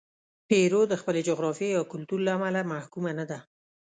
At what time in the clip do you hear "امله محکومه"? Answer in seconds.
2.37-3.11